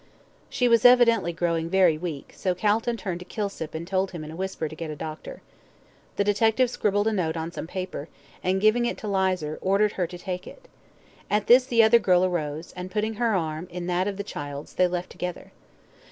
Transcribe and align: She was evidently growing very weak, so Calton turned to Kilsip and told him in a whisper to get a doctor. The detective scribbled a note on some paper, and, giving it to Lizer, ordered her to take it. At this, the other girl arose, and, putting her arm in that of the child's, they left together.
She 0.49 0.67
was 0.67 0.83
evidently 0.83 1.31
growing 1.31 1.69
very 1.69 1.95
weak, 1.95 2.33
so 2.35 2.55
Calton 2.55 2.97
turned 2.97 3.19
to 3.19 3.23
Kilsip 3.25 3.75
and 3.75 3.85
told 3.87 4.09
him 4.09 4.23
in 4.23 4.31
a 4.31 4.35
whisper 4.35 4.67
to 4.67 4.75
get 4.75 4.89
a 4.89 4.95
doctor. 4.95 5.43
The 6.15 6.23
detective 6.23 6.71
scribbled 6.71 7.05
a 7.05 7.13
note 7.13 7.37
on 7.37 7.51
some 7.51 7.67
paper, 7.67 8.07
and, 8.43 8.59
giving 8.59 8.85
it 8.87 8.97
to 8.97 9.07
Lizer, 9.07 9.59
ordered 9.61 9.91
her 9.91 10.07
to 10.07 10.17
take 10.17 10.47
it. 10.47 10.67
At 11.29 11.45
this, 11.45 11.65
the 11.67 11.83
other 11.83 11.99
girl 11.99 12.25
arose, 12.25 12.73
and, 12.75 12.89
putting 12.89 13.13
her 13.21 13.35
arm 13.35 13.67
in 13.69 13.85
that 13.85 14.07
of 14.07 14.17
the 14.17 14.23
child's, 14.23 14.73
they 14.73 14.87
left 14.87 15.11
together. 15.11 15.51